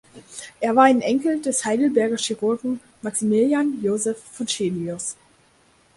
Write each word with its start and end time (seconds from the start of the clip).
Er 0.59 0.75
war 0.75 0.85
ein 0.85 1.01
Enkel 1.01 1.39
des 1.43 1.63
Heidelberger 1.63 2.17
Chirurgen 2.17 2.79
Maximilian 3.03 3.79
Joseph 3.83 4.17
von 4.31 4.47
Chelius. 4.47 5.15